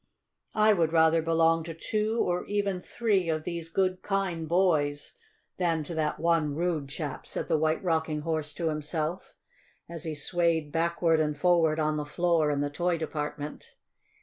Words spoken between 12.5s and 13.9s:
the toy department.